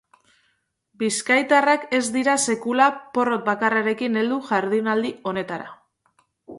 Bizkaitarrak 1.01 1.85
ez 1.99 2.01
dira 2.17 2.35
sekula 2.47 2.89
porrot 3.19 3.47
bakarrarekin 3.53 4.21
heldu 4.23 4.43
jardunaldi 4.53 5.17
honetara. 5.33 5.75